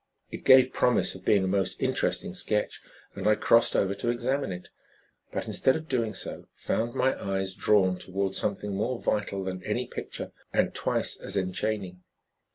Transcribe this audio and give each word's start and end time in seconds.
It 0.31 0.45
gave 0.45 0.73
promise 0.73 1.13
of 1.13 1.23
being 1.25 1.43
a 1.43 1.47
most 1.47 1.79
interesting 1.79 2.33
sketch, 2.33 2.81
and 3.13 3.27
I 3.27 3.35
crossed 3.35 3.75
over 3.75 3.93
to 3.93 4.09
examine 4.09 4.51
it; 4.51 4.69
but 5.31 5.45
instead 5.45 5.75
of 5.75 5.87
doing 5.87 6.15
so, 6.15 6.47
found 6.55 6.95
my 6.95 7.13
eyes 7.23 7.53
drawn 7.53 7.99
toward 7.99 8.33
something 8.33 8.75
more 8.75 8.99
vital 8.99 9.43
than 9.43 9.63
any 9.63 9.85
picture 9.85 10.31
and 10.51 10.73
twice 10.73 11.17
as 11.17 11.37
enchaining. 11.37 12.01